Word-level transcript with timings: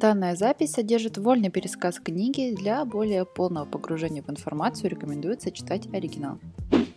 Данная 0.00 0.34
запись 0.34 0.72
содержит 0.72 1.18
вольный 1.18 1.50
пересказ 1.50 2.00
книги. 2.00 2.54
Для 2.56 2.86
более 2.86 3.26
полного 3.26 3.66
погружения 3.66 4.22
в 4.22 4.30
информацию 4.30 4.88
рекомендуется 4.88 5.50
читать 5.50 5.92
оригинал. 5.92 6.38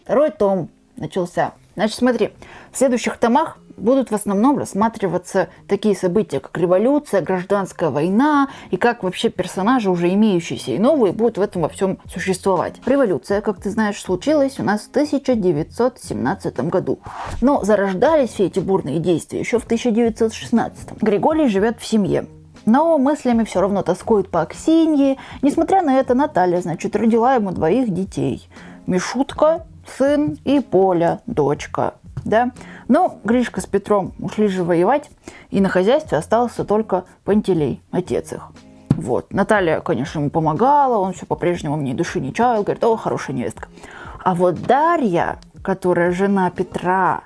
Второй 0.05 0.31
том 0.31 0.69
начался. 0.95 1.53
Значит, 1.75 1.97
смотри, 1.97 2.29
в 2.71 2.77
следующих 2.77 3.17
томах 3.17 3.57
будут 3.75 4.09
в 4.09 4.15
основном 4.15 4.57
рассматриваться 4.57 5.49
такие 5.67 5.97
события, 5.97 6.39
как 6.39 6.57
революция, 6.57 7.19
гражданская 7.19 7.89
война 7.89 8.47
и 8.71 8.77
как 8.77 9.03
вообще 9.03 9.27
персонажи, 9.27 9.89
уже 9.89 10.07
имеющиеся 10.13 10.71
и 10.71 10.79
новые, 10.79 11.11
будут 11.11 11.37
в 11.37 11.41
этом 11.41 11.63
во 11.63 11.67
всем 11.67 11.99
существовать. 12.09 12.75
Революция, 12.85 13.41
как 13.41 13.61
ты 13.61 13.69
знаешь, 13.69 14.01
случилась 14.01 14.61
у 14.61 14.63
нас 14.63 14.83
в 14.83 14.89
1917 14.91 16.69
году. 16.69 16.99
Но 17.41 17.65
зарождались 17.65 18.29
все 18.29 18.45
эти 18.45 18.59
бурные 18.59 18.99
действия 18.99 19.39
еще 19.39 19.59
в 19.59 19.65
1916. 19.65 21.01
Григорий 21.01 21.49
живет 21.49 21.81
в 21.81 21.85
семье. 21.85 22.27
Но 22.65 22.97
мыслями 22.97 23.43
все 23.43 23.61
равно 23.61 23.81
тоскует 23.81 24.29
по 24.29 24.41
Аксинье. 24.41 25.17
Несмотря 25.41 25.81
на 25.81 25.99
это, 25.99 26.13
Наталья, 26.13 26.61
значит, 26.61 26.95
родила 26.95 27.35
ему 27.35 27.51
двоих 27.51 27.93
детей. 27.93 28.47
Мишутка, 28.87 29.65
сын, 29.97 30.37
и 30.43 30.59
Поля, 30.59 31.21
дочка. 31.25 31.95
Да? 32.25 32.51
Но 32.87 33.19
Гришка 33.23 33.59
с 33.61 33.65
Петром 33.65 34.13
ушли 34.19 34.47
же 34.47 34.63
воевать, 34.63 35.09
и 35.49 35.59
на 35.59 35.69
хозяйстве 35.69 36.17
остался 36.17 36.63
только 36.63 37.03
Пантелей, 37.25 37.81
отец 37.91 38.31
их. 38.31 38.49
Вот. 38.89 39.33
Наталья, 39.33 39.81
конечно, 39.81 40.19
ему 40.19 40.29
помогала, 40.29 40.97
он 40.97 41.13
все 41.13 41.25
по-прежнему 41.25 41.75
мне 41.75 41.93
души 41.93 42.19
не 42.19 42.33
чаял, 42.33 42.63
говорит, 42.63 42.83
о, 42.83 42.95
хорошая 42.95 43.35
невестка. 43.35 43.67
А 44.23 44.35
вот 44.35 44.61
Дарья, 44.61 45.39
которая 45.61 46.11
жена 46.11 46.49
Петра, 46.49 47.23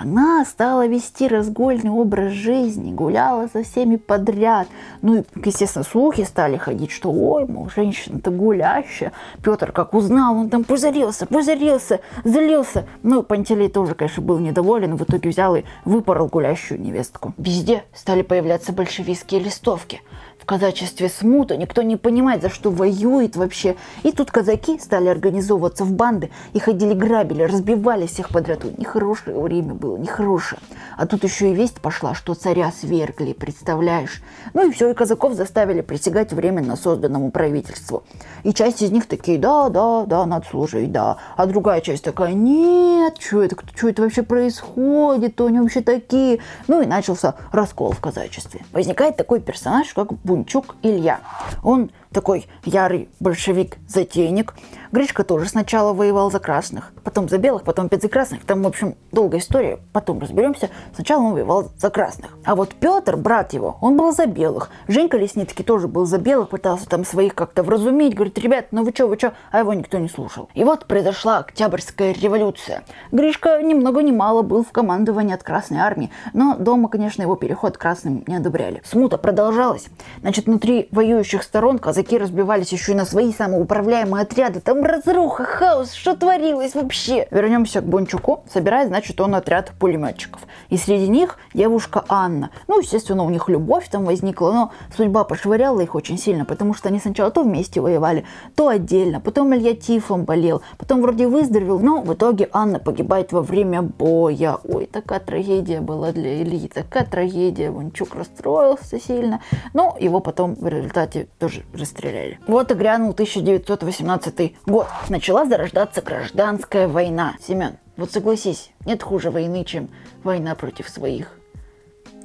она 0.00 0.46
стала 0.46 0.86
вести 0.86 1.28
разгульный 1.28 1.90
образ 1.90 2.32
жизни, 2.32 2.90
гуляла 2.90 3.48
со 3.52 3.62
всеми 3.62 3.96
подряд. 3.96 4.66
Ну 5.02 5.26
естественно, 5.44 5.84
слухи 5.84 6.24
стали 6.24 6.56
ходить, 6.56 6.90
что 6.90 7.12
ой, 7.12 7.46
мол, 7.46 7.68
женщина-то 7.68 8.30
гулящая. 8.30 9.12
Петр 9.44 9.72
как 9.72 9.92
узнал, 9.92 10.36
он 10.38 10.48
там 10.48 10.64
пузырился, 10.64 11.26
пузырился, 11.26 12.00
злился. 12.24 12.86
Ну, 13.02 13.22
Пантелей 13.22 13.68
тоже, 13.68 13.94
конечно, 13.94 14.22
был 14.22 14.38
недоволен, 14.38 14.96
в 14.96 15.02
итоге 15.02 15.28
взял 15.28 15.54
и 15.56 15.64
выпорол 15.84 16.28
гулящую 16.28 16.80
невестку. 16.80 17.34
Везде 17.36 17.84
стали 17.92 18.22
появляться 18.22 18.72
большевистские 18.72 19.42
листовки– 19.42 20.00
казачестве 20.50 21.08
смута, 21.08 21.56
никто 21.56 21.82
не 21.82 21.96
понимает, 21.96 22.42
за 22.42 22.50
что 22.50 22.72
воюет 22.72 23.36
вообще. 23.36 23.76
И 24.02 24.10
тут 24.10 24.32
казаки 24.32 24.80
стали 24.80 25.06
организовываться 25.06 25.84
в 25.84 25.92
банды 25.92 26.32
и 26.54 26.58
ходили 26.58 26.92
грабили, 26.92 27.44
разбивали 27.44 28.08
всех 28.08 28.30
подряд. 28.30 28.64
Нехорошее 28.76 29.38
время 29.38 29.74
было, 29.74 29.96
нехорошее. 29.96 30.60
А 30.96 31.06
тут 31.06 31.22
еще 31.22 31.52
и 31.52 31.54
весть 31.54 31.80
пошла, 31.80 32.14
что 32.14 32.34
царя 32.34 32.72
свергли, 32.72 33.32
представляешь? 33.32 34.22
Ну 34.52 34.68
и 34.68 34.72
все, 34.72 34.90
и 34.90 34.94
казаков 34.94 35.34
заставили 35.34 35.82
присягать 35.82 36.32
временно 36.32 36.74
созданному 36.74 37.30
правительству. 37.30 38.02
И 38.42 38.52
часть 38.52 38.82
из 38.82 38.90
них 38.90 39.06
такие, 39.06 39.38
да, 39.38 39.68
да, 39.68 40.04
да, 40.04 40.26
надо 40.26 40.46
служить, 40.46 40.90
да. 40.90 41.18
А 41.36 41.46
другая 41.46 41.80
часть 41.80 42.02
такая, 42.02 42.32
нет, 42.32 43.18
что 43.20 43.44
это, 43.44 43.56
что 43.76 43.88
это 43.88 44.02
вообще 44.02 44.24
происходит, 44.24 45.36
то 45.36 45.46
они 45.46 45.60
вообще 45.60 45.80
такие. 45.80 46.40
Ну 46.66 46.82
и 46.82 46.86
начался 46.86 47.36
раскол 47.52 47.92
в 47.92 48.00
казачестве. 48.00 48.62
Возникает 48.72 49.16
такой 49.16 49.38
персонаж, 49.38 49.94
как 49.94 50.12
Бунчук 50.40 50.76
Илья. 50.82 51.20
Он 51.62 51.90
такой 52.12 52.46
ярый 52.64 53.08
большевик-затейник. 53.20 54.54
Гришка 54.92 55.22
тоже 55.22 55.48
сначала 55.48 55.92
воевал 55.92 56.30
за 56.30 56.40
красных, 56.40 56.92
потом 57.04 57.28
за 57.28 57.38
белых, 57.38 57.62
потом 57.62 57.86
опять 57.86 58.02
за 58.02 58.08
красных. 58.08 58.44
Там, 58.44 58.62
в 58.62 58.66
общем, 58.66 58.96
долгая 59.12 59.40
история, 59.40 59.78
потом 59.92 60.18
разберемся. 60.18 60.68
Сначала 60.94 61.22
он 61.22 61.32
воевал 61.34 61.70
за 61.78 61.90
красных. 61.90 62.36
А 62.44 62.56
вот 62.56 62.74
Петр, 62.74 63.16
брат 63.16 63.52
его, 63.52 63.76
он 63.80 63.96
был 63.96 64.12
за 64.12 64.26
белых. 64.26 64.70
Женька 64.88 65.16
Лесницкий 65.16 65.64
тоже 65.64 65.86
был 65.86 66.06
за 66.06 66.18
белых, 66.18 66.48
пытался 66.48 66.88
там 66.88 67.04
своих 67.04 67.34
как-то 67.36 67.62
вразумить. 67.62 68.14
Говорит, 68.14 68.38
ребят, 68.38 68.66
ну 68.72 68.82
вы 68.84 68.90
что, 68.92 69.06
вы 69.06 69.16
что? 69.16 69.34
А 69.52 69.60
его 69.60 69.72
никто 69.74 69.98
не 69.98 70.08
слушал. 70.08 70.48
И 70.54 70.64
вот 70.64 70.86
произошла 70.86 71.38
Октябрьская 71.38 72.12
революция. 72.12 72.82
Гришка 73.12 73.62
ни 73.62 73.74
много 73.74 74.02
ни 74.02 74.10
мало 74.10 74.42
был 74.42 74.64
в 74.64 74.72
командовании 74.72 75.34
от 75.34 75.44
Красной 75.44 75.78
Армии, 75.78 76.10
но 76.32 76.56
дома, 76.56 76.88
конечно, 76.88 77.22
его 77.22 77.36
переход 77.36 77.76
к 77.76 77.80
красным 77.80 78.24
не 78.26 78.36
одобряли. 78.36 78.82
Смута 78.84 79.18
продолжалась. 79.18 79.86
Значит, 80.20 80.46
внутри 80.46 80.88
воюющих 80.90 81.42
сторон 81.42 81.78
казаки 81.78 81.99
казаки 82.00 82.18
разбивались 82.18 82.72
еще 82.72 82.92
и 82.92 82.94
на 82.94 83.04
свои 83.04 83.30
самоуправляемые 83.30 84.22
отряды. 84.22 84.60
Там 84.60 84.82
разруха, 84.82 85.44
хаос, 85.44 85.92
что 85.92 86.16
творилось 86.16 86.74
вообще? 86.74 87.28
Вернемся 87.30 87.82
к 87.82 87.84
Бончуку. 87.84 88.42
Собирает, 88.50 88.88
значит, 88.88 89.20
он 89.20 89.34
отряд 89.34 89.72
пулеметчиков. 89.78 90.40
И 90.70 90.78
среди 90.78 91.08
них 91.08 91.38
девушка 91.52 92.04
Анна. 92.08 92.50
Ну, 92.68 92.80
естественно, 92.80 93.22
у 93.22 93.28
них 93.30 93.50
любовь 93.50 93.88
там 93.90 94.04
возникла, 94.06 94.52
но 94.52 94.72
судьба 94.96 95.24
пошвыряла 95.24 95.80
их 95.80 95.94
очень 95.94 96.16
сильно, 96.16 96.46
потому 96.46 96.72
что 96.72 96.88
они 96.88 97.00
сначала 97.00 97.30
то 97.30 97.42
вместе 97.42 97.80
воевали, 97.82 98.24
то 98.54 98.68
отдельно. 98.68 99.20
Потом 99.20 99.54
Илья 99.54 99.74
тифом 99.74 100.24
болел, 100.24 100.62
потом 100.78 101.02
вроде 101.02 101.26
выздоровел, 101.26 101.80
но 101.80 102.00
в 102.00 102.14
итоге 102.14 102.48
Анна 102.52 102.78
погибает 102.78 103.32
во 103.32 103.42
время 103.42 103.82
боя. 103.82 104.58
Ой, 104.64 104.86
такая 104.86 105.20
трагедия 105.20 105.80
была 105.80 106.12
для 106.12 106.42
Ильи, 106.42 106.68
такая 106.68 107.04
трагедия. 107.04 107.70
Бончук 107.70 108.14
расстроился 108.14 108.98
сильно, 108.98 109.42
но 109.74 109.96
его 110.00 110.20
потом 110.20 110.54
в 110.54 110.66
результате 110.66 111.28
тоже 111.38 111.64
расстреляли. 111.90 112.38
Вот 112.46 112.70
и 112.70 112.74
грянул 112.74 113.10
1918 113.10 114.54
год. 114.66 114.86
Начала 115.08 115.44
зарождаться 115.44 116.02
гражданская 116.02 116.88
война. 116.88 117.34
Семен, 117.46 117.78
вот 117.96 118.12
согласись, 118.12 118.70
нет 118.86 119.02
хуже 119.02 119.30
войны, 119.30 119.64
чем 119.64 119.88
война 120.22 120.54
против 120.54 120.88
своих 120.88 121.39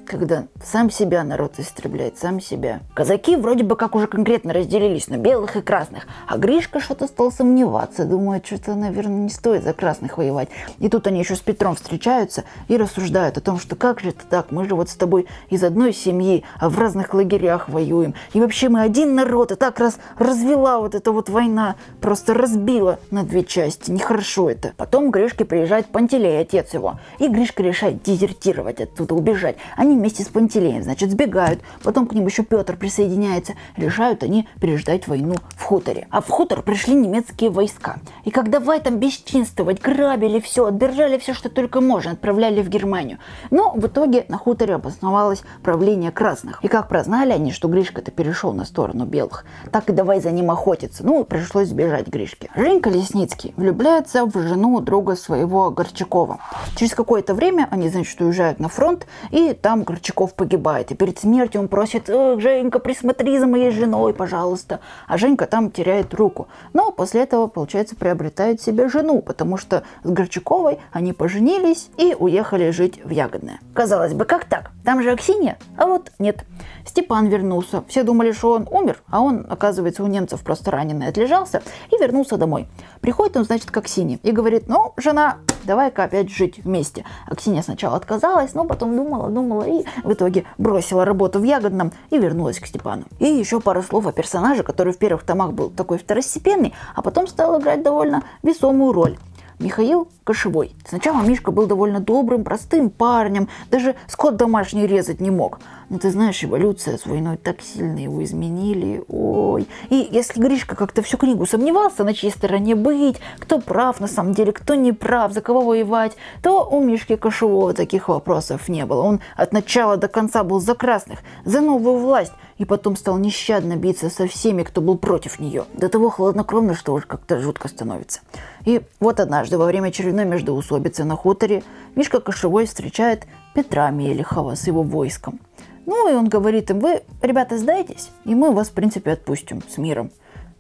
когда 0.06 0.46
сам 0.64 0.90
себя 0.90 1.24
народ 1.24 1.54
истребляет, 1.58 2.18
сам 2.18 2.40
себя. 2.40 2.82
Казаки 2.94 3.36
вроде 3.36 3.64
бы 3.64 3.76
как 3.76 3.96
уже 3.96 4.08
конкретно 4.08 4.54
разделились 4.54 5.08
на 5.08 5.18
белых 5.18 5.56
и 5.56 5.62
красных, 5.62 6.08
а 6.28 6.38
Гришка 6.38 6.80
что-то 6.80 7.08
стал 7.08 7.32
сомневаться, 7.32 8.06
думает, 8.06 8.46
что-то, 8.46 8.76
наверное, 8.76 9.24
не 9.24 9.30
стоит 9.30 9.64
за 9.64 9.74
красных 9.74 10.18
воевать. 10.18 10.50
И 10.80 10.90
тут 10.90 11.08
они 11.08 11.20
еще 11.20 11.36
с 11.36 11.40
Петром 11.40 11.76
встречаются 11.76 12.44
и 12.68 12.78
рассуждают 12.78 13.38
о 13.38 13.42
том, 13.42 13.60
что 13.60 13.76
как 13.76 14.00
же 14.00 14.10
это 14.10 14.24
так, 14.30 14.52
мы 14.52 14.66
же 14.66 14.76
вот 14.76 14.90
с 14.90 14.96
тобой 14.96 15.28
из 15.50 15.64
одной 15.64 15.94
семьи, 15.94 16.44
а 16.60 16.70
в 16.70 16.80
разных 16.80 17.14
лагерях 17.14 17.68
воюем. 17.70 18.14
И 18.34 18.40
вообще 18.40 18.70
мы 18.70 18.82
один 18.82 19.16
народ, 19.16 19.52
и 19.52 19.56
так 19.56 19.80
раз 19.80 19.98
развела 20.18 20.80
вот 20.80 20.96
эта 20.96 21.12
вот 21.12 21.30
война, 21.30 21.76
просто 22.02 22.34
разбила 22.34 23.00
на 23.12 23.24
две 23.24 23.44
части. 23.44 23.92
Нехорошо 23.92 24.50
это. 24.50 24.74
Потом 24.78 25.12
Гришке 25.12 25.46
приезжает 25.46 25.88
Пантелей, 25.88 26.40
отец 26.40 26.74
его, 26.74 27.00
и 27.20 27.28
Гришка 27.28 27.64
решает 27.64 28.04
дезертировать 28.04 28.82
оттуда, 28.82 29.16
убежать. 29.16 29.58
Они 29.76 29.95
вместе 29.96 30.24
с 30.24 30.28
Пантелеем, 30.28 30.84
значит, 30.84 31.12
сбегают. 31.12 31.62
Потом 31.84 32.08
к 32.08 32.14
ним 32.14 32.26
еще 32.26 32.44
Петр 32.44 32.76
присоединяется. 32.76 33.54
Решают 33.78 34.24
они 34.24 34.48
переждать 34.60 35.08
войну 35.08 35.36
в 35.56 35.64
хуторе. 35.64 36.08
А 36.10 36.22
в 36.22 36.30
хутор 36.30 36.62
пришли 36.62 36.94
немецкие 36.94 37.50
войска. 37.50 37.98
И 38.24 38.32
как 38.32 38.50
давай 38.50 38.80
там 38.80 38.98
бесчинствовать, 38.98 39.82
грабили 39.82 40.40
все, 40.40 40.66
отбирали 40.66 41.18
все, 41.18 41.34
что 41.34 41.50
только 41.50 41.82
можно, 41.82 42.12
отправляли 42.12 42.62
в 42.62 42.70
Германию. 42.70 43.20
Но 43.52 43.72
в 43.72 43.88
итоге 43.88 44.26
на 44.28 44.38
хуторе 44.38 44.76
обосновалось 44.76 45.44
правление 45.64 46.12
красных. 46.12 46.64
И 46.64 46.68
как 46.68 46.90
прознали 46.90 47.32
они, 47.32 47.52
что 47.52 47.68
Гришка-то 47.68 48.12
перешел 48.12 48.54
на 48.54 48.66
сторону 48.66 49.06
белых, 49.06 49.46
так 49.72 49.90
и 49.90 49.94
давай 49.94 50.22
за 50.22 50.32
ним 50.32 50.52
охотиться. 50.52 51.06
Ну, 51.06 51.24
пришлось 51.24 51.70
сбежать 51.70 52.08
Гришке. 52.08 52.50
Женька 52.56 52.90
Лесницкий 52.90 53.54
влюбляется 53.56 54.26
в 54.26 54.38
жену 54.40 54.80
друга 54.82 55.16
своего 55.16 55.72
Горчакова. 55.72 56.40
Через 56.76 56.94
какое-то 56.94 57.34
время 57.34 57.68
они, 57.72 57.90
значит, 57.90 58.20
уезжают 58.22 58.60
на 58.60 58.70
фронт, 58.70 59.08
и 59.32 59.54
там 59.54 59.85
Горчаков 59.86 60.34
погибает. 60.34 60.92
И 60.92 60.96
перед 60.96 61.20
смертью 61.20 61.62
он 61.62 61.68
просит, 61.70 62.08
Женька, 62.08 62.80
присмотри 62.80 63.40
за 63.40 63.48
моей 63.48 63.72
женой, 63.72 64.14
пожалуйста. 64.14 64.82
А 65.08 65.18
Женька 65.18 65.46
там 65.46 65.72
теряет 65.72 66.14
руку. 66.14 66.48
Но 66.74 66.92
после 66.92 67.22
этого, 67.22 67.48
получается, 67.48 67.96
приобретает 67.96 68.62
себе 68.62 68.90
жену, 68.90 69.22
потому 69.22 69.58
что 69.58 69.84
с 70.04 70.10
Горчаковой 70.10 70.80
они 70.92 71.14
поженились 71.14 71.90
и 71.98 72.16
уехали 72.18 72.72
жить 72.72 73.00
в 73.04 73.10
Ягодное. 73.10 73.60
Казалось 73.74 74.14
бы, 74.14 74.26
как 74.26 74.46
так? 74.46 74.72
Там 74.84 75.02
же 75.02 75.12
Аксинья, 75.12 75.58
а 75.78 75.86
вот 75.86 76.12
нет. 76.20 76.44
Степан 76.86 77.28
вернулся. 77.28 77.84
Все 77.88 78.04
думали, 78.04 78.32
что 78.32 78.52
он 78.52 78.68
умер, 78.70 79.02
а 79.10 79.22
он, 79.22 79.46
оказывается, 79.50 80.04
у 80.04 80.08
немцев 80.08 80.44
просто 80.44 80.72
раненый 80.72 81.08
отлежался 81.08 81.62
и 81.92 81.98
вернулся 81.98 82.38
домой. 82.38 82.68
Приходит 83.02 83.38
он, 83.38 83.46
значит, 83.46 83.72
к 83.72 83.78
Аксине 83.78 84.20
и 84.24 84.32
говорит, 84.32 84.68
ну, 84.68 84.94
жена, 84.98 85.38
давай-ка 85.66 86.04
опять 86.04 86.30
жить 86.30 86.60
вместе. 86.64 87.06
Аксинья 87.28 87.64
сначала 87.64 87.98
отказалась, 87.98 88.54
но 88.54 88.66
потом 88.66 88.96
думала, 88.96 89.30
думала 89.30 89.64
и 89.64 89.86
в 90.04 90.14
итоге 90.14 90.46
бросила 90.58 91.06
работу 91.06 91.40
в 91.40 91.44
Ягодном 91.44 91.92
и 92.10 92.18
вернулась 92.18 92.60
к 92.60 92.66
Степану. 92.66 93.04
И 93.20 93.26
еще 93.26 93.60
пару 93.60 93.84
слов 93.84 94.08
о 94.08 94.12
персонаже, 94.12 94.64
который 94.64 94.94
в 94.94 94.98
первых 94.98 95.24
томах 95.24 95.54
был 95.54 95.70
такой 95.70 95.98
второстепенный, 95.98 96.74
а 96.96 97.02
потом 97.02 97.28
стал 97.28 97.60
играть 97.60 97.84
довольно 97.84 98.24
весомую 98.44 98.94
роль. 98.94 99.18
Михаил 99.60 100.08
Кошевой. 100.24 100.76
Сначала 100.88 101.22
Мишка 101.22 101.52
был 101.52 101.66
довольно 101.66 102.00
добрым, 102.00 102.44
простым 102.44 102.90
парнем, 102.90 103.48
даже 103.72 103.96
скот 104.08 104.36
домашний 104.36 104.88
резать 104.88 105.22
не 105.22 105.32
мог. 105.32 105.60
Но 105.90 106.00
ты 106.00 106.10
знаешь, 106.10 106.44
эволюция 106.44 106.98
с 106.98 107.06
войной 107.06 107.38
так 107.38 107.62
сильно 107.62 108.00
его 108.00 108.24
изменили. 108.24 109.04
Ой. 109.08 109.68
И 109.90 110.08
если 110.12 110.42
Гришка 110.42 110.76
как-то 110.76 111.02
всю 111.04 111.18
книгу 111.18 111.46
сомневался, 111.46 112.04
на 112.04 112.14
чьей 112.14 112.32
стороне 112.32 112.76
быть, 112.76 113.18
кто 113.40 113.60
прав 113.60 114.00
на 114.00 114.08
самом 114.08 114.34
деле, 114.34 114.52
кто 114.52 114.76
не 114.76 114.94
прав, 114.94 115.32
за 115.32 115.42
кого 115.42 115.62
воевать, 115.62 116.18
то 116.42 116.68
у 116.68 116.84
Мишки 116.84 117.16
Кошевого 117.16 117.74
таких 117.74 118.10
вопросов 118.10 118.68
не 118.68 118.86
было. 118.86 119.04
Он 119.04 119.22
от 119.36 119.54
начала 119.54 119.98
до 119.98 120.08
конца 120.08 120.44
был 120.44 120.60
за 120.60 120.74
красных, 120.74 121.20
за 121.46 121.62
новую 121.62 122.00
власть 122.00 122.34
и 122.58 122.66
потом 122.66 122.96
стал 122.96 123.18
нещадно 123.18 123.76
биться 123.76 124.10
со 124.10 124.28
всеми, 124.28 124.64
кто 124.64 124.82
был 124.82 124.98
против 124.98 125.40
нее. 125.40 125.66
До 125.74 125.90
того 125.90 126.10
хладнокровно, 126.10 126.74
что 126.74 126.94
уж 126.94 127.06
как-то 127.06 127.40
жутко 127.40 127.68
становится. 127.68 128.22
И 128.64 128.82
вот 129.00 129.20
однажды 129.20 129.58
во 129.58 129.66
время 129.66 129.90
очередной 129.90 130.26
междоусобицы 130.26 131.04
на 131.04 131.16
хуторе 131.16 131.64
Мишка 131.96 132.20
Кошевой 132.20 132.66
встречает 132.66 133.26
Петра 133.54 133.90
Мелехова 133.90 134.56
с 134.56 134.68
его 134.68 134.84
войском. 134.84 135.40
Ну 135.86 136.12
и 136.12 136.16
он 136.16 136.28
говорит 136.28 136.72
им, 136.72 136.80
вы, 136.80 137.04
ребята, 137.22 137.58
сдайтесь, 137.58 138.10
и 138.24 138.34
мы 138.34 138.52
вас, 138.52 138.70
в 138.70 138.74
принципе, 138.74 139.12
отпустим 139.12 139.62
с 139.68 139.78
миром. 139.78 140.12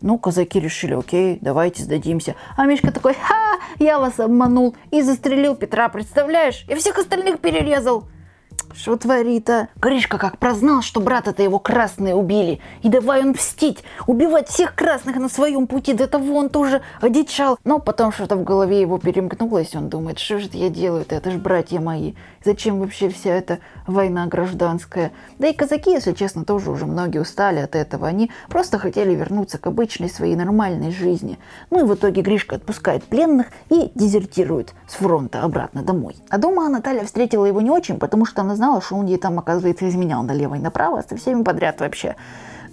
Ну, 0.02 0.20
казаки 0.20 0.60
решили, 0.60 0.94
окей, 0.94 1.40
давайте 1.42 1.82
сдадимся. 1.82 2.36
А 2.58 2.66
Мишка 2.66 2.92
такой, 2.92 3.14
ха, 3.14 3.60
я 3.80 3.98
вас 3.98 4.20
обманул 4.20 4.76
и 4.92 5.02
застрелил 5.02 5.56
Петра, 5.56 5.90
представляешь? 5.90 6.66
И 6.68 6.76
всех 6.76 7.00
остальных 7.00 7.40
перерезал. 7.40 8.04
Что 8.78 8.98
творит-то? 8.98 9.70
Гришка 9.78 10.18
как 10.18 10.38
прознал, 10.38 10.82
что 10.82 11.00
брата-то 11.00 11.42
его 11.42 11.60
красные 11.60 12.14
убили. 12.14 12.60
И 12.84 12.90
давай 12.90 13.22
он 13.22 13.30
мстить, 13.30 13.84
убивать 14.06 14.50
всех 14.50 14.76
красных 14.76 15.16
на 15.16 15.30
своем 15.30 15.66
пути. 15.66 15.94
До 15.94 16.08
того 16.08 16.36
он 16.36 16.50
тоже 16.50 16.82
одичал. 17.00 17.58
Но 17.64 17.80
потом 17.80 18.12
что-то 18.12 18.36
в 18.36 18.44
голове 18.44 18.82
его 18.82 18.98
перемкнулось. 18.98 19.74
Он 19.76 19.88
думает, 19.88 20.20
что 20.20 20.40
же 20.40 20.50
я 20.52 20.70
делаю-то? 20.70 21.16
Это 21.16 21.32
же 21.32 21.38
братья 21.38 21.80
мои. 21.80 22.14
Зачем 22.46 22.80
вообще 22.80 23.10
вся 23.10 23.32
эта 23.32 23.58
война 23.88 24.28
гражданская? 24.28 25.12
Да 25.40 25.48
и 25.48 25.54
казаки, 25.54 25.90
если 25.90 26.14
честно, 26.14 26.46
тоже 26.46 26.70
уже 26.70 26.86
многие 26.86 27.18
устали 27.18 27.60
от 27.60 27.76
этого. 27.76 28.08
Они 28.08 28.30
просто 28.50 28.78
хотели 28.78 29.16
вернуться 29.16 29.58
к 29.58 29.66
обычной 29.66 30.12
своей 30.12 30.36
нормальной 30.36 30.92
жизни. 30.92 31.40
Ну 31.72 31.80
и 31.80 31.90
в 31.90 31.96
итоге 31.96 32.22
Гришка 32.22 32.58
отпускает 32.58 33.04
пленных 33.04 33.48
и 33.72 33.92
дезертирует 33.96 34.76
с 34.88 34.94
фронта 34.94 35.42
обратно 35.42 35.82
домой. 35.82 36.18
А 36.30 36.38
дома 36.38 36.70
Наталья 36.70 37.04
встретила 37.04 37.48
его 37.48 37.62
не 37.62 37.72
очень, 37.72 37.98
потому 37.98 38.26
что 38.28 38.42
она 38.42 38.56
знала, 38.56 38.80
что 38.80 38.96
он 38.96 39.08
ей 39.08 39.18
там, 39.18 39.40
оказывается, 39.40 39.90
изменял 39.90 40.22
налево 40.22 40.54
и 40.54 40.60
направо 40.60 41.02
со 41.02 41.18
всеми 41.18 41.42
подряд 41.42 41.80
вообще. 41.80 42.16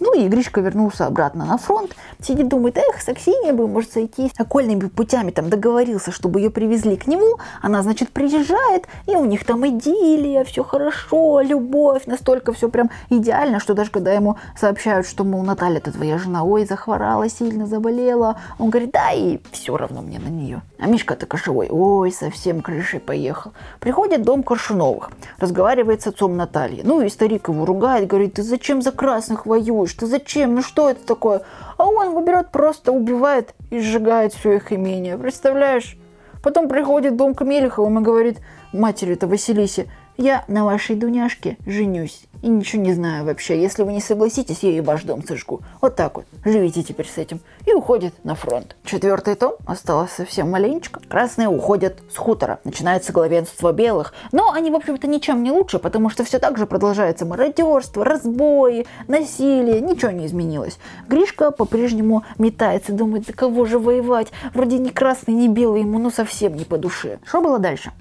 Ну 0.04 0.18
и 0.18 0.26
Гришка 0.26 0.60
вернулся 0.60 1.06
обратно 1.06 1.44
на 1.44 1.56
фронт. 1.58 1.94
Сидит, 2.20 2.48
думает, 2.48 2.76
эх, 2.76 3.00
с 3.00 3.08
Аксиньей 3.08 3.52
бы, 3.52 3.68
может, 3.68 3.92
сойтись. 3.92 4.32
Окольными 4.36 4.88
путями 4.88 5.30
там 5.30 5.48
договорился, 5.48 6.10
чтобы 6.10 6.40
ее 6.40 6.50
привезли 6.50 6.96
к 6.96 7.06
нему. 7.06 7.38
Она, 7.60 7.84
значит, 7.84 8.10
приезжает, 8.10 8.88
и 9.06 9.14
у 9.14 9.24
них 9.24 9.46
там 9.46 9.64
идиллия, 9.64 10.42
все 10.42 10.64
хорошо, 10.64 11.40
любовь. 11.40 12.06
Настолько 12.06 12.52
все 12.52 12.68
прям 12.68 12.90
идеально, 13.10 13.60
что 13.60 13.74
даже 13.74 13.92
когда 13.92 14.12
ему 14.12 14.38
сообщают, 14.58 15.06
что, 15.06 15.22
мол, 15.22 15.44
Наталья, 15.44 15.78
это 15.78 15.92
твоя 15.92 16.18
жена, 16.18 16.42
ой, 16.42 16.66
захворала, 16.66 17.28
сильно 17.28 17.68
заболела. 17.68 18.40
Он 18.58 18.70
говорит, 18.70 18.90
да, 18.90 19.12
и 19.12 19.38
все 19.52 19.76
равно 19.76 20.02
мне 20.02 20.18
на 20.18 20.28
нее. 20.28 20.62
А 20.80 20.86
Мишка-то 20.86 21.26
кошевой, 21.26 21.68
ой, 21.70 22.10
совсем 22.10 22.60
крышей 22.60 22.98
поехал. 22.98 23.52
Приходит 23.78 24.22
дом 24.22 24.42
Коршуновых, 24.42 25.12
разговаривает 25.38 26.02
с 26.02 26.08
отцом 26.08 26.36
Натальи. 26.36 26.80
Ну 26.82 27.02
и 27.02 27.08
старик 27.08 27.46
его 27.46 27.64
ругает, 27.64 28.08
говорит, 28.08 28.34
ты 28.34 28.42
зачем 28.42 28.82
за 28.82 28.90
красных 28.90 29.46
воюешь? 29.46 29.91
Что 29.92 30.06
зачем, 30.06 30.54
ну 30.54 30.62
что 30.62 30.88
это 30.88 31.04
такое? 31.06 31.42
А 31.76 31.86
он 31.86 32.14
выберет, 32.14 32.50
просто 32.50 32.92
убивает 32.92 33.54
и 33.70 33.78
сжигает 33.78 34.32
все 34.32 34.54
их 34.54 34.72
имение. 34.72 35.18
Представляешь? 35.18 35.98
Потом 36.42 36.68
приходит 36.68 37.16
дом 37.16 37.34
к 37.34 37.44
Мелеховым 37.44 37.98
и 37.98 38.02
говорит 38.02 38.38
матери-то 38.72 39.26
Василисе, 39.26 39.88
я 40.16 40.44
на 40.48 40.64
вашей 40.64 40.96
Дуняшке 40.96 41.56
женюсь 41.66 42.26
и 42.42 42.48
ничего 42.48 42.82
не 42.82 42.92
знаю 42.92 43.24
вообще. 43.24 43.60
Если 43.60 43.82
вы 43.82 43.92
не 43.92 44.00
согласитесь, 44.00 44.62
я 44.62 44.70
и 44.70 44.80
ваш 44.80 45.04
дом 45.04 45.24
сожгу. 45.24 45.60
Вот 45.80 45.96
так 45.96 46.16
вот. 46.16 46.26
Живите 46.44 46.82
теперь 46.82 47.06
с 47.06 47.16
этим. 47.16 47.40
И 47.66 47.72
уходит 47.72 48.12
на 48.24 48.34
фронт. 48.34 48.76
Четвертый 48.84 49.36
том. 49.36 49.54
Осталось 49.64 50.10
совсем 50.10 50.50
маленечко. 50.50 51.00
Красные 51.08 51.48
уходят 51.48 52.02
с 52.12 52.16
хутора. 52.16 52.58
Начинается 52.64 53.12
главенство 53.12 53.72
белых. 53.72 54.12
Но 54.32 54.52
они, 54.52 54.70
в 54.70 54.74
общем-то, 54.74 55.06
ничем 55.06 55.42
не 55.42 55.52
лучше, 55.52 55.78
потому 55.78 56.10
что 56.10 56.24
все 56.24 56.38
так 56.38 56.58
же 56.58 56.66
продолжается 56.66 57.24
мародерство, 57.24 58.04
разбои, 58.04 58.86
насилие. 59.06 59.80
Ничего 59.80 60.10
не 60.10 60.26
изменилось. 60.26 60.78
Гришка 61.08 61.52
по-прежнему 61.52 62.24
метается, 62.38 62.92
думает, 62.92 63.26
за 63.26 63.32
кого 63.32 63.64
же 63.64 63.78
воевать. 63.78 64.28
Вроде 64.52 64.78
ни 64.78 64.88
красный, 64.88 65.34
ни 65.34 65.48
белый 65.48 65.82
ему, 65.82 65.98
ну 65.98 66.10
совсем 66.10 66.56
не 66.56 66.64
по 66.64 66.76
душе. 66.76 67.20
Что 67.24 67.40
было 67.40 67.58
дальше? 67.60 67.92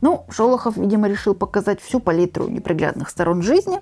Ну, 0.00 0.24
Шолохов, 0.30 0.76
видимо, 0.76 1.08
решил 1.08 1.34
показать 1.34 1.80
всю 1.80 2.00
палитру 2.00 2.48
неприглядных 2.48 3.08
сторон 3.08 3.42
жизни. 3.42 3.80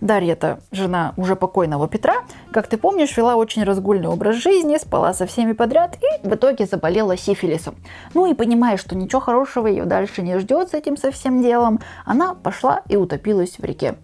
Дарья-то, 0.00 0.60
жена 0.72 1.12
уже 1.16 1.36
покойного 1.36 1.88
Петра, 1.88 2.24
как 2.52 2.68
ты 2.68 2.78
помнишь, 2.78 3.16
вела 3.16 3.36
очень 3.36 3.64
разгульный 3.64 4.08
образ 4.08 4.36
жизни, 4.36 4.78
спала 4.78 5.12
со 5.12 5.26
всеми 5.26 5.52
подряд 5.52 5.96
и 5.96 6.26
в 6.26 6.34
итоге 6.34 6.66
заболела 6.66 7.16
сифилисом. 7.16 7.76
Ну 8.14 8.30
и 8.30 8.34
понимая, 8.34 8.76
что 8.76 8.96
ничего 8.96 9.20
хорошего 9.20 9.66
ее 9.66 9.84
дальше 9.84 10.22
не 10.22 10.38
ждет 10.38 10.70
с 10.70 10.74
этим 10.74 10.96
совсем 10.96 11.42
делом, 11.42 11.80
она 12.04 12.34
пошла 12.34 12.82
и 12.88 12.96
утопилась 12.96 13.58
в 13.58 13.64
реке. 13.64 13.96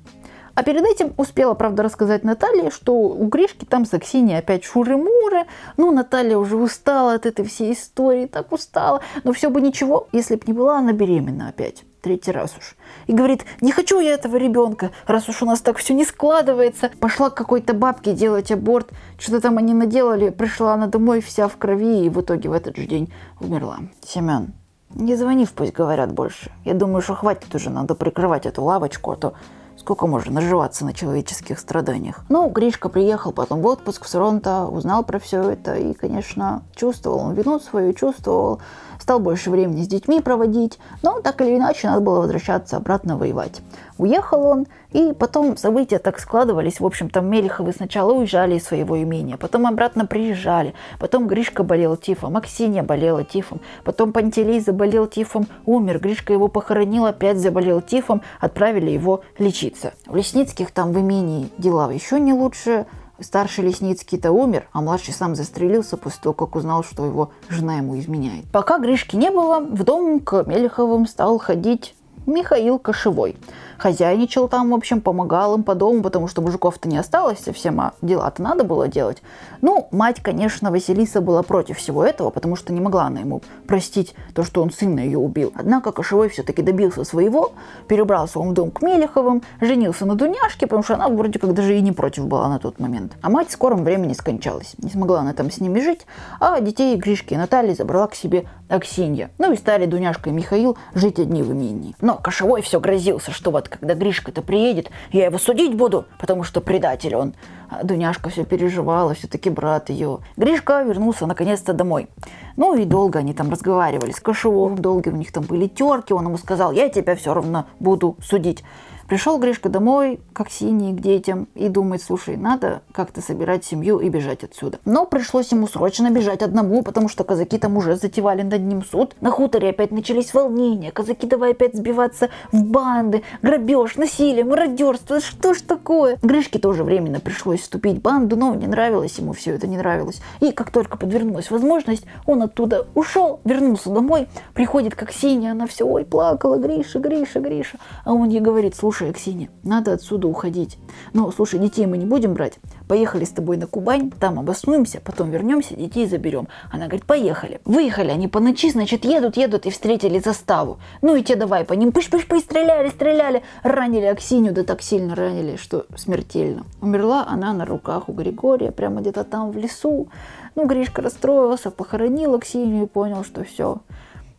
А 0.55 0.63
перед 0.63 0.85
этим 0.85 1.13
успела, 1.17 1.55
правда, 1.55 1.83
рассказать 1.83 2.25
Наталье, 2.25 2.71
что 2.71 2.95
у 2.95 3.27
Гришки 3.27 3.65
там 3.65 3.85
с 3.85 3.95
Аксиньей 3.95 4.39
опять 4.39 4.65
шуры-муры. 4.65 5.45
Ну, 5.77 5.91
Наталья 5.91 6.37
уже 6.37 6.57
устала 6.57 7.15
от 7.15 7.27
этой 7.27 7.45
всей 7.45 7.73
истории, 7.73 8.27
так 8.27 8.53
устала. 8.53 9.01
Но 9.25 9.33
все 9.33 9.51
бы 9.51 9.61
ничего, 9.61 10.09
если 10.13 10.37
бы 10.37 10.43
не 10.47 10.53
была 10.53 10.79
она 10.79 10.93
беременна 10.93 11.49
опять. 11.49 11.85
Третий 12.03 12.33
раз 12.33 12.55
уж. 12.59 12.77
И 13.07 13.15
говорит, 13.15 13.47
не 13.63 13.73
хочу 13.73 13.99
я 13.99 14.13
этого 14.13 14.37
ребенка, 14.37 14.91
раз 15.07 15.29
уж 15.29 15.43
у 15.43 15.47
нас 15.47 15.61
так 15.61 15.79
все 15.79 15.95
не 15.95 16.05
складывается. 16.05 16.91
Пошла 17.01 17.31
к 17.31 17.35
какой-то 17.35 17.73
бабке 17.73 18.13
делать 18.13 18.53
аборт. 18.53 18.91
Что-то 19.19 19.41
там 19.41 19.59
они 19.59 19.73
наделали. 19.73 20.29
Пришла 20.29 20.75
она 20.75 20.87
домой 20.87 21.21
вся 21.21 21.49
в 21.49 21.57
крови 21.57 22.05
и 22.05 22.11
в 22.11 22.21
итоге 22.21 22.51
в 22.51 22.53
этот 22.53 22.77
же 22.77 22.85
день 22.85 23.13
умерла. 23.41 23.79
Семен, 24.07 24.53
не 24.91 25.17
звони 25.17 25.47
пусть 25.53 25.73
говорят 25.73 26.13
больше. 26.13 26.53
Я 26.65 26.75
думаю, 26.75 27.01
что 27.01 27.15
хватит 27.15 27.53
уже, 27.55 27.71
надо 27.71 27.95
прикрывать 27.95 28.47
эту 28.47 28.63
лавочку, 28.63 29.11
а 29.11 29.17
то 29.17 29.35
Сколько 29.77 30.07
можно 30.07 30.33
наживаться 30.33 30.85
на 30.85 30.93
человеческих 30.93 31.59
страданиях? 31.59 32.25
Ну, 32.29 32.49
Гришка 32.49 32.89
приехал 32.89 33.33
потом 33.33 33.61
в 33.61 33.67
отпуск 33.67 34.07
с 34.07 34.13
фронта, 34.13 34.67
узнал 34.67 35.05
про 35.05 35.19
все 35.19 35.43
это 35.51 35.75
и, 35.75 35.93
конечно, 35.95 36.63
чувствовал 36.75 37.19
он 37.19 37.35
вину 37.35 37.59
свою, 37.59 37.93
чувствовал, 37.93 38.61
стал 39.05 39.21
больше 39.21 39.51
времени 39.51 39.83
с 39.83 39.87
детьми 39.87 40.23
проводить, 40.23 40.79
но 41.03 41.21
так 41.21 41.43
или 41.43 41.59
иначе 41.59 41.89
надо 41.89 42.01
было 42.01 42.21
возвращаться 42.21 42.79
обратно 42.79 43.19
воевать. 43.19 43.61
Уехал 43.99 44.47
он, 44.47 44.67
и 44.93 45.13
потом 45.13 45.59
события 45.59 45.99
так 45.99 46.19
складывались. 46.19 46.81
В 46.81 46.87
общем, 46.87 47.11
там 47.11 47.27
Мелиховы 47.27 47.73
сначала 47.73 48.15
уезжали 48.15 48.55
из 48.55 48.65
своего 48.65 49.03
имения, 49.03 49.37
потом 49.37 49.67
обратно 49.67 50.07
приезжали, 50.07 50.73
потом 50.99 51.27
Гришка 51.27 51.65
болел 51.65 51.99
тифом, 51.99 52.39
Аксинья 52.39 52.83
болела 52.83 53.25
тифом, 53.25 53.61
потом 53.85 54.15
Пантелей 54.15 54.61
заболел 54.61 55.07
тифом, 55.07 55.49
умер, 55.67 55.99
Гришка 55.99 56.33
его 56.33 56.49
похоронил, 56.49 57.05
опять 57.05 57.37
заболел 57.37 57.83
тифом, 57.83 58.23
отправили 58.41 58.91
его 58.91 59.21
лечиться. 59.39 59.93
В 60.07 60.17
Лесницких 60.17 60.71
там 60.71 60.93
в 60.93 60.99
имении 60.99 61.51
дела 61.59 61.93
еще 61.93 62.19
не 62.19 62.33
лучше, 62.33 62.87
Старший 63.25 63.65
Лесницкий-то 63.65 64.33
умер, 64.33 64.69
а 64.73 64.83
младший 64.83 65.15
сам 65.15 65.35
застрелился 65.35 65.97
после 65.97 66.21
того, 66.23 66.35
как 66.35 66.55
узнал, 66.57 66.85
что 66.85 67.07
его 67.07 67.31
жена 67.49 67.79
ему 67.79 67.99
изменяет. 67.99 68.45
Пока 68.53 68.79
Гришки 68.79 69.17
не 69.17 69.31
было, 69.31 69.61
в 69.61 69.83
дом 69.83 70.21
к 70.21 70.45
Мелеховым 70.45 71.07
стал 71.07 71.39
ходить 71.39 71.95
Михаил 72.27 72.79
Кошевой 72.79 73.37
хозяйничал 73.79 74.49
там, 74.49 74.71
в 74.71 74.75
общем, 74.75 75.01
помогал 75.01 75.55
им 75.57 75.63
по 75.63 75.75
дому, 75.75 76.03
потому 76.03 76.29
что 76.29 76.43
мужиков-то 76.43 76.89
не 76.89 76.97
осталось 76.97 77.41
совсем, 77.41 77.81
а 77.81 77.95
дела-то 78.03 78.43
надо 78.43 78.65
было 78.65 78.89
делать. 78.89 79.23
Ну, 79.61 79.89
мать, 79.91 80.21
конечно, 80.23 80.71
Василиса 80.71 81.21
была 81.21 81.43
против 81.43 81.79
всего 81.79 82.05
этого, 82.05 82.31
потому 82.31 82.57
что 82.57 82.73
не 82.73 82.81
могла 82.81 83.05
она 83.05 83.21
ему 83.21 83.43
простить 83.67 84.15
то, 84.35 84.43
что 84.43 84.63
он 84.63 84.71
сына 84.71 85.01
ее 85.01 85.19
убил. 85.19 85.53
Однако 85.57 85.93
Кошевой 85.93 86.29
все-таки 86.29 86.63
добился 86.63 87.05
своего, 87.05 87.53
перебрался 87.89 88.39
он 88.39 88.51
в 88.51 88.53
дом 88.55 88.71
к 88.71 88.83
Мелеховым, 88.83 89.43
женился 89.61 90.07
на 90.07 90.15
Дуняшке, 90.15 90.67
потому 90.67 90.83
что 90.83 90.95
она 90.95 91.09
вроде 91.09 91.39
как 91.39 91.55
даже 91.55 91.77
и 91.77 91.81
не 91.81 91.93
против 91.93 92.27
была 92.27 92.49
на 92.49 92.59
тот 92.59 92.79
момент. 92.79 93.13
А 93.23 93.31
мать 93.31 93.49
в 93.49 93.53
скором 93.53 93.85
времени 93.85 94.13
скончалась. 94.13 94.75
Не 94.79 94.91
смогла 94.91 95.21
она 95.21 95.33
там 95.33 95.51
с 95.51 95.59
ними 95.61 95.81
жить, 95.81 96.07
а 96.41 96.61
детей 96.61 96.97
Гришки 96.97 97.35
и 97.35 97.37
Натальи 97.37 97.75
забрала 97.75 98.07
к 98.07 98.15
себе 98.15 98.45
Аксинья. 98.69 99.31
Ну 99.39 99.53
и 99.53 99.57
стали 99.57 99.87
Дуняшка 99.87 100.31
и 100.31 100.33
Михаил 100.33 100.77
жить 100.95 101.19
одни 101.19 101.43
в 101.43 101.53
имении. 101.53 101.95
Но 102.01 102.15
Кошевой 102.17 102.63
все 102.63 102.81
грозился, 102.81 103.31
что 103.31 103.51
вот 103.51 103.64
когда 103.69 103.95
Гришка-то 103.95 104.43
приедет, 104.43 104.91
я 105.13 105.27
его 105.27 105.39
судить 105.39 105.75
буду, 105.75 106.07
потому 106.19 106.43
что 106.45 106.61
предатель 106.61 107.15
он. 107.15 107.35
А 107.71 107.85
Дуняшка 107.85 108.31
все 108.31 108.45
переживала, 108.45 109.15
все-таки 109.15 109.51
брат 109.51 109.91
ее. 109.91 110.19
Гришка 110.37 110.83
вернулся 110.83 111.27
наконец-то 111.27 111.73
домой. 111.73 112.09
Ну 112.57 112.75
и 112.75 112.85
долго 112.85 113.19
они 113.19 113.35
там 113.35 113.51
разговаривали 113.51 114.13
с 114.13 114.21
Кошевым, 114.21 114.77
долго 114.77 115.09
у 115.09 115.17
них 115.17 115.33
там 115.33 115.45
были 115.45 115.67
терки, 115.67 116.13
он 116.13 116.27
ему 116.27 116.39
сказал, 116.39 116.73
я 116.73 116.89
тебя 116.89 117.17
все 117.17 117.35
равно 117.35 117.67
буду 117.81 118.17
судить. 118.23 118.63
Пришел 119.09 119.39
Гришка 119.39 119.69
домой, 119.69 120.19
как 120.33 120.51
синий, 120.51 120.95
к 120.95 121.01
детям, 121.01 121.47
и 121.55 121.69
думает, 121.69 122.03
слушай, 122.03 122.37
надо 122.37 122.83
как-то 122.93 123.21
собирать 123.21 123.65
семью 123.65 123.99
и 123.99 124.09
бежать 124.09 124.45
отсюда. 124.45 124.79
Но 124.87 125.05
пришлось 125.05 125.53
ему 125.53 125.67
срочно 125.67 126.11
бежать 126.11 126.41
одному, 126.43 126.83
потому 126.83 127.09
что 127.09 127.23
казаки 127.23 127.59
там 127.59 127.77
уже 127.77 127.97
затевали 127.97 128.43
над 128.43 128.63
ним 128.63 128.83
суд. 128.83 129.15
На 129.21 129.31
хуторе 129.31 129.71
опять 129.71 129.91
начались 129.91 130.33
волнения, 130.33 130.91
казаки 130.91 131.27
давай 131.27 131.51
опять 131.51 131.77
сбиваться 131.77 132.31
в 132.51 132.65
банды, 132.65 133.23
грабеж, 133.43 133.97
насилие, 133.97 134.45
мародерство, 134.45 135.21
что 135.21 135.53
ж 135.53 135.61
такое? 135.61 136.19
Гришке 136.23 136.59
тоже 136.59 136.83
временно 136.83 137.21
пришлось 137.21 137.61
вступить 137.61 137.99
в 137.99 138.03
банду, 138.03 138.37
но 138.37 138.55
не 138.55 138.67
нравилось 138.67 139.19
ему 139.19 139.35
все 139.35 139.53
это, 139.53 139.67
не 139.67 139.77
нравилось. 139.77 140.23
И 140.41 140.51
как 140.53 140.71
только 140.71 140.97
подвернулась 140.97 141.51
возможность, 141.51 142.05
он 142.25 142.43
оттуда 142.43 142.87
ушел, 142.95 143.41
вернулся 143.45 143.91
домой, 143.91 144.29
приходит 144.55 144.95
как 144.95 145.13
синяя, 145.13 145.53
она 145.53 145.67
все, 145.67 145.85
ой, 145.85 146.07
плакала, 146.07 146.57
Гриша, 146.57 147.01
Гриша, 147.01 147.41
Гриша. 147.41 147.79
А 148.05 148.15
он 148.15 148.31
ей 148.31 148.41
говорит, 148.41 148.75
слушай, 148.75 148.94
слушай, 148.95 149.11
Аксинья, 149.11 149.49
надо 149.65 149.93
отсюда 149.93 150.29
уходить. 150.29 150.79
Но, 151.13 151.31
слушай, 151.33 151.59
детей 151.59 151.85
мы 151.87 151.99
не 151.99 152.07
будем 152.07 152.35
брать. 152.35 152.55
Поехали 152.87 153.25
с 153.25 153.31
тобой 153.31 153.57
на 153.57 153.67
Кубань, 153.67 154.13
там 154.13 154.39
обоснуемся, 154.39 155.01
потом 155.05 155.31
вернемся, 155.31 155.75
детей 155.75 156.07
заберем. 156.07 156.47
Она 156.71 156.87
говорит, 156.87 157.05
поехали. 157.05 157.61
Выехали 157.65 158.11
они 158.11 158.29
по 158.29 158.39
ночи, 158.39 158.71
значит, 158.71 159.05
едут, 159.05 159.37
едут 159.37 159.67
и 159.67 159.71
встретили 159.71 160.21
заставу. 160.21 160.79
Ну 161.03 161.17
и 161.17 161.25
те 161.25 161.35
давай 161.35 161.65
по 161.65 161.73
ним 161.73 161.89
пыш-пыш-пыш, 161.89 162.43
стреляли, 162.43 162.89
стреляли. 162.91 163.43
Ранили 163.65 164.05
Аксинью, 164.05 164.53
да 164.53 164.63
так 164.63 164.81
сильно 164.81 165.17
ранили, 165.17 165.57
что 165.57 165.87
смертельно. 165.97 166.65
Умерла 166.81 167.27
она 167.27 167.53
на 167.53 167.65
руках 167.65 168.09
у 168.09 168.13
Григория, 168.13 168.71
прямо 168.71 169.01
где-то 169.01 169.25
там 169.25 169.51
в 169.51 169.57
лесу. 169.57 170.09
Ну, 170.55 170.67
Гришка 170.67 171.03
расстроился, 171.03 171.73
похоронил 171.73 172.35
Аксинью 172.35 172.85
и 172.85 172.87
понял, 172.87 173.25
что 173.25 173.43
все, 173.43 173.79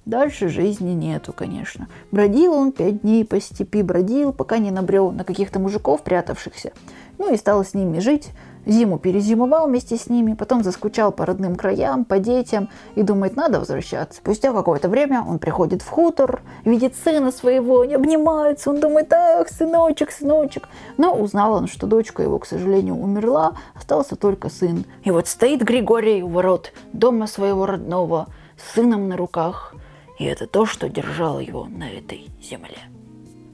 Дальше 0.05 0.49
жизни 0.49 0.91
нету, 0.91 1.33
конечно. 1.33 1.87
Бродил 2.11 2.53
он 2.53 2.71
пять 2.71 3.01
дней 3.01 3.25
по 3.25 3.41
степи, 3.41 3.81
бродил, 3.81 4.33
пока 4.33 4.59
не 4.59 4.69
набрел 4.69 5.11
на 5.11 5.23
каких-то 5.23 5.59
мужиков, 5.59 6.03
прятавшихся. 6.03 6.73
Ну 7.17 7.33
и 7.33 7.37
стал 7.37 7.65
с 7.65 7.73
ними 7.73 7.97
жить. 7.97 8.29
Зиму 8.67 8.99
перезимовал 8.99 9.67
вместе 9.67 9.95
с 9.97 10.07
ними, 10.07 10.33
потом 10.33 10.63
заскучал 10.63 11.11
по 11.11 11.25
родным 11.25 11.55
краям, 11.55 12.05
по 12.05 12.19
детям 12.19 12.69
и 12.95 13.01
думает, 13.01 13.35
надо 13.35 13.59
возвращаться. 13.59 14.17
Спустя 14.17 14.53
какое-то 14.53 14.89
время 14.89 15.23
он 15.27 15.39
приходит 15.39 15.81
в 15.81 15.89
хутор, 15.89 16.41
видит 16.65 16.95
сына 16.95 17.31
своего, 17.31 17.81
они 17.81 17.95
обнимаются, 17.95 18.69
он 18.69 18.79
думает, 18.79 19.11
ах, 19.13 19.49
сыночек, 19.49 20.11
сыночек. 20.11 20.67
Но 20.97 21.15
узнал 21.15 21.53
он, 21.53 21.67
что 21.67 21.87
дочка 21.87 22.21
его, 22.21 22.37
к 22.37 22.45
сожалению, 22.45 22.95
умерла, 22.95 23.53
остался 23.75 24.15
только 24.15 24.49
сын. 24.49 24.85
И 25.03 25.09
вот 25.09 25.27
стоит 25.27 25.61
Григорий 25.61 26.21
у 26.23 26.27
ворот 26.27 26.73
дома 26.93 27.27
своего 27.27 27.65
родного, 27.65 28.27
с 28.57 28.75
сыном 28.75 29.09
на 29.09 29.17
руках– 29.17 29.73
и 30.17 30.25
это 30.25 30.47
то, 30.47 30.65
что 30.65 30.89
держало 30.89 31.39
его 31.39 31.65
на 31.65 31.89
этой 31.89 32.29
земле. 32.41 32.77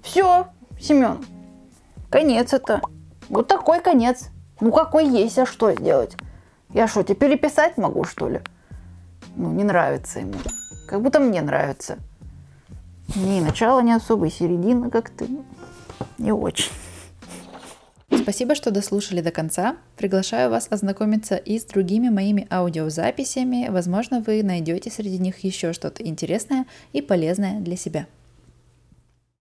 Все, 0.04 0.48
Семен, 0.80 1.24
конец 2.10 2.54
это. 2.54 2.82
Вот 3.30 3.48
такой 3.48 3.82
конец. 3.82 4.30
Ну 4.60 4.72
какой 4.72 5.08
есть, 5.08 5.38
а 5.38 5.46
что 5.46 5.72
сделать? 5.74 6.18
Я 6.74 6.88
что, 6.88 7.04
теперь 7.04 7.32
переписать 7.32 7.78
могу, 7.78 8.04
что 8.04 8.30
ли? 8.30 8.42
Ну, 9.36 9.52
не 9.52 9.64
нравится 9.64 10.20
ему. 10.20 10.34
Как 10.88 11.02
будто 11.02 11.20
мне 11.20 11.42
нравится. 11.42 11.98
Ни 13.16 13.42
начало 13.42 13.82
не 13.82 13.94
особо, 13.94 14.28
и 14.28 14.30
середина 14.30 14.90
как-то 14.90 15.26
не 16.18 16.32
очень. 16.32 16.72
Спасибо, 18.18 18.56
что 18.56 18.72
дослушали 18.72 19.22
до 19.22 19.32
конца. 19.32 19.78
Приглашаю 19.98 20.50
вас 20.50 20.68
ознакомиться 20.70 21.36
и 21.38 21.58
с 21.58 21.66
другими 21.66 22.10
моими 22.10 22.48
аудиозаписями. 22.50 23.68
Возможно, 23.70 24.22
вы 24.26 24.44
найдете 24.44 24.92
среди 24.92 25.18
них 25.18 25.40
еще 25.40 25.74
что-то 25.74 26.04
интересное 26.04 26.66
и 26.94 27.02
полезное 27.02 27.60
для 27.60 27.76
себя. 27.76 28.08